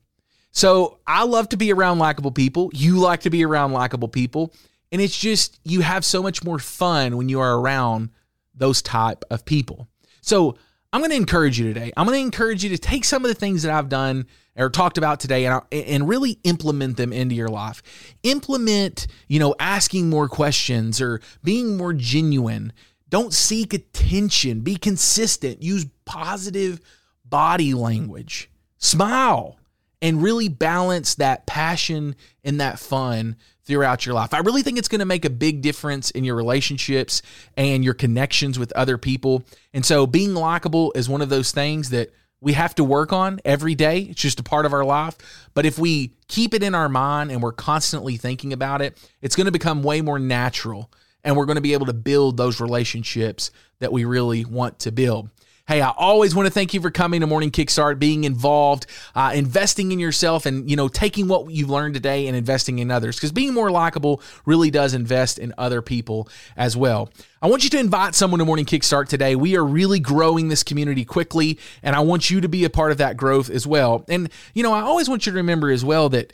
So 0.51 1.00
I 1.05 1.25
love 1.25 1.50
to 1.50 1.57
be 1.57 1.74
around 1.74 2.00
likable 2.00 2.31
people. 2.31 2.71
You 2.74 2.98
like 2.98 3.21
to 3.21 3.29
be 3.29 3.43
around 3.43 3.74
likable 3.74 4.07
people. 4.07 4.53
And 4.91 5.01
it's 5.01 5.17
just 5.17 5.59
you 5.63 5.81
have 5.81 6.05
so 6.05 6.24
much 6.24 6.43
more 6.43 6.59
fun 6.59 7.17
when 7.17 7.29
you 7.29 7.39
are 7.39 7.59
around 7.59 8.09
those 8.55 8.81
type 8.81 9.24
of 9.29 9.45
people. 9.45 9.88
So 10.21 10.57
I'm 10.91 11.01
going 11.01 11.12
to 11.12 11.17
encourage 11.17 11.60
you 11.60 11.72
today. 11.72 11.91
I'm 11.96 12.08
going 12.08 12.17
to 12.17 12.25
encourage 12.25 12.63
you 12.63 12.72
to 12.72 12.77
take 12.77 13.05
some 13.05 13.24
of 13.24 13.29
the 13.29 13.36
things 13.36 13.63
that 13.63 13.72
I've 13.72 13.89
done 13.89 14.25
or 14.55 14.69
talked 14.69 14.98
about 14.98 15.19
today 15.19 15.46
and, 15.46 15.55
uh, 15.55 15.62
and 15.72 16.08
really 16.08 16.39
implement 16.43 16.98
them 16.98 17.13
into 17.13 17.36
your 17.36 17.48
life. 17.48 17.84
Implement, 18.24 19.05
you 19.27 19.39
know, 19.39 19.53
asking 19.60 20.10
more 20.10 20.27
questions 20.27 21.00
or 21.00 21.22
being 21.43 21.77
more 21.77 21.93
genuine. 21.93 22.74
Don't 23.08 23.34
seek 23.34 23.74
attention. 23.74 24.62
Be 24.62 24.75
consistent. 24.75 25.62
Use 25.62 25.86
positive 26.05 26.81
body 27.24 27.75
language. 27.75 28.50
Smile 28.79 29.58
and 30.01 30.24
really 30.24 30.48
balance 30.48 31.15
that 31.15 31.46
passion 31.46 32.15
and 32.43 32.60
that 32.60 32.79
fun 32.79 33.36
throughout 33.69 34.03
your 34.03 34.15
life. 34.15 34.33
I 34.33 34.39
really 34.39 34.63
think 34.63 34.79
it's 34.79 34.88
going 34.88 34.99
to 34.99 35.05
make 35.05 35.25
a 35.25 35.29
big 35.29 35.61
difference 35.61 36.09
in 36.09 36.23
your 36.23 36.35
relationships 36.35 37.21
and 37.55 37.85
your 37.85 37.93
connections 37.93 38.57
with 38.57 38.73
other 38.73 38.97
people. 38.97 39.43
And 39.73 39.85
so 39.85 40.07
being 40.07 40.33
likable 40.33 40.91
is 40.95 41.07
one 41.07 41.21
of 41.21 41.29
those 41.29 41.51
things 41.51 41.91
that 41.91 42.09
we 42.41 42.53
have 42.53 42.73
to 42.75 42.83
work 42.83 43.13
on 43.13 43.39
every 43.45 43.75
day. 43.75 43.99
It's 43.99 44.21
just 44.21 44.39
a 44.39 44.43
part 44.43 44.65
of 44.65 44.73
our 44.73 44.83
life. 44.83 45.17
But 45.53 45.67
if 45.67 45.77
we 45.77 46.15
keep 46.27 46.55
it 46.55 46.63
in 46.63 46.73
our 46.73 46.89
mind 46.89 47.31
and 47.31 47.43
we're 47.43 47.51
constantly 47.51 48.17
thinking 48.17 48.53
about 48.53 48.81
it, 48.81 48.97
it's 49.21 49.35
going 49.35 49.45
to 49.45 49.51
become 49.51 49.83
way 49.83 50.01
more 50.01 50.17
natural 50.17 50.91
and 51.23 51.38
we're 51.38 51.45
going 51.45 51.55
to 51.55 51.61
be 51.61 51.73
able 51.73 51.85
to 51.85 51.93
build 51.93 52.38
those 52.38 52.59
relationships 52.59 53.51
that 53.79 53.91
we 53.91 54.03
really 54.03 54.45
want 54.45 54.79
to 54.79 54.91
build. 54.91 55.29
Hey, 55.69 55.81
I 55.81 55.93
always 55.95 56.33
want 56.33 56.47
to 56.47 56.51
thank 56.51 56.73
you 56.73 56.81
for 56.81 56.89
coming 56.89 57.21
to 57.21 57.27
Morning 57.27 57.51
Kickstart, 57.51 57.99
being 57.99 58.23
involved, 58.23 58.88
uh, 59.13 59.33
investing 59.35 59.91
in 59.91 59.99
yourself, 59.99 60.47
and 60.47 60.67
you 60.67 60.75
know 60.75 60.88
taking 60.88 61.27
what 61.27 61.51
you've 61.51 61.69
learned 61.69 61.93
today 61.93 62.25
and 62.25 62.35
investing 62.35 62.79
in 62.79 62.89
others. 62.89 63.17
Because 63.17 63.31
being 63.31 63.53
more 63.53 63.69
likable 63.69 64.19
really 64.47 64.71
does 64.71 64.95
invest 64.95 65.38
in 65.38 65.53
other 65.59 65.83
people 65.83 66.27
as 66.57 66.75
well. 66.75 67.11
I 67.39 67.45
want 67.49 67.63
you 67.63 67.69
to 67.69 67.77
invite 67.77 68.15
someone 68.15 68.39
to 68.39 68.45
Morning 68.45 68.65
Kickstart 68.65 69.09
today. 69.09 69.35
We 69.35 69.55
are 69.57 69.63
really 69.63 69.99
growing 69.99 70.49
this 70.49 70.63
community 70.63 71.05
quickly, 71.05 71.59
and 71.83 71.95
I 71.95 71.99
want 71.99 72.31
you 72.31 72.41
to 72.41 72.49
be 72.49 72.63
a 72.63 72.69
part 72.71 72.91
of 72.91 72.97
that 72.97 73.15
growth 73.15 73.51
as 73.51 73.67
well. 73.67 74.03
And 74.09 74.31
you 74.55 74.63
know, 74.63 74.73
I 74.73 74.81
always 74.81 75.07
want 75.07 75.27
you 75.27 75.33
to 75.33 75.38
remember 75.38 75.69
as 75.69 75.85
well 75.85 76.09
that 76.09 76.33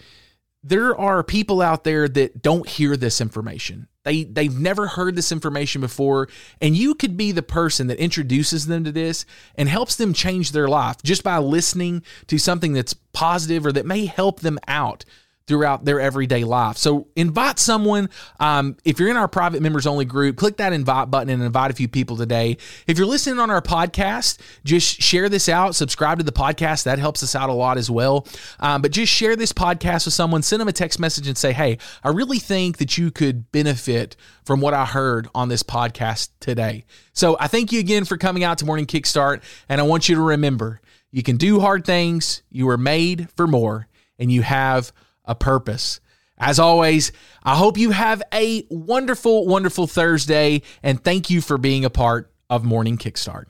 there 0.64 0.98
are 0.98 1.24
people 1.24 1.62
out 1.62 1.84
there 1.84 2.08
that 2.08 2.42
don't 2.42 2.70
hear 2.70 2.96
this 2.96 3.20
information. 3.20 3.90
They 4.06 4.24
they've 4.24 4.58
never 4.58 4.88
heard 4.88 5.16
this 5.16 5.32
information 5.32 5.82
before 5.82 6.30
and 6.62 6.78
you 6.78 6.96
could 6.96 7.18
be 7.18 7.34
the 7.34 7.44
person 7.44 7.88
that 7.88 7.98
introduces 8.00 8.68
them 8.68 8.86
to 8.86 8.92
this 8.92 9.26
and 9.56 9.68
helps 9.68 9.98
them 9.98 10.14
change 10.14 10.52
their 10.52 10.70
life 10.70 10.98
just 11.04 11.24
by 11.24 11.40
listening 11.40 12.04
to 12.28 12.38
something 12.38 12.72
that's 12.72 12.94
positive 13.12 13.66
or 13.66 13.74
that 13.74 13.86
may 13.86 14.06
help 14.06 14.40
them 14.40 14.60
out 14.68 15.04
throughout 15.48 15.86
their 15.86 16.00
everyday 16.00 16.44
life. 16.44 16.78
So 16.78 17.08
invite 17.16 17.60
someone. 17.60 18.10
Um, 18.40 18.78
if 18.84 19.00
you're 19.00 19.10
in 19.10 19.18
our 19.18 19.28
private 19.28 19.62
members 19.62 19.86
only 19.86 20.06
group, 20.06 20.38
click 20.38 20.58
that 20.58 20.74
invite 20.74 21.12
button 21.12 21.30
and 21.30 21.44
invite 21.44 21.70
a 21.70 21.74
few 21.76 21.88
people 21.88 22.18
today. 22.18 22.58
If 22.88 22.98
you're 22.98 23.08
listening 23.08 23.40
on 23.40 23.52
our 23.52 23.62
podcast, 23.62 24.40
just 24.64 25.02
share 25.02 25.30
this 25.30 25.48
out, 25.48 25.76
subscribe 25.76 26.18
to 26.18 26.24
the 26.24 26.32
podcast. 26.32 26.84
That 26.84 26.98
helps 26.98 27.22
us 27.22 27.36
out 27.36 27.50
a 27.50 27.54
lot 27.54 27.78
as 27.78 27.92
well. 27.92 28.28
Um, 28.60 28.82
but 28.82 28.92
just 28.92 29.12
share 29.12 29.36
this 29.36 29.54
podcast 29.54 30.06
with 30.06 30.16
someone, 30.16 30.42
send 30.42 30.62
them 30.62 30.68
a 30.68 30.74
text 30.74 31.00
message 31.00 31.28
and 31.28 31.38
say, 31.38 31.54
hey, 31.54 31.78
I 32.04 32.10
really 32.10 32.40
think 32.40 32.78
that 32.78 32.98
you 32.98 33.12
could 33.12 33.52
benefit 33.52 34.16
from 34.46 34.62
what 34.62 34.74
I 34.74 34.86
heard 34.86 35.28
on 35.36 35.50
this 35.50 35.62
podcast 35.62 36.30
today. 36.40 36.86
So 37.14 37.38
I 37.40 37.48
thank 37.48 37.72
you 37.72 37.80
again 37.80 38.06
for 38.06 38.18
coming 38.18 38.44
out 38.44 38.58
to 38.60 38.66
Morning 38.66 38.86
Kickstart. 38.88 39.44
And 39.70 39.80
I 39.80 39.84
want 39.84 40.10
you 40.10 40.16
to 40.16 40.22
remember 40.22 40.82
you 41.12 41.24
can 41.24 41.38
do 41.38 41.60
hard 41.60 41.86
things, 41.86 42.42
you 42.50 42.66
were 42.66 42.78
made 42.78 43.30
for 43.38 43.48
more, 43.48 43.88
and 44.20 44.32
you 44.32 44.42
have 44.42 44.92
a 45.26 45.36
purpose. 45.36 46.00
As 46.38 46.60
always, 46.60 47.12
I 47.44 47.56
hope 47.56 47.78
you 47.78 47.92
have 47.92 48.22
a 48.34 48.66
wonderful, 48.70 49.48
wonderful 49.48 49.88
Thursday, 49.88 50.62
and 50.84 51.02
thank 51.02 51.30
you 51.30 51.42
for 51.42 51.58
being 51.58 51.86
a 51.86 51.90
part 51.90 52.32
of 52.50 52.64
Morning 52.66 52.98
Kickstart. 52.98 53.46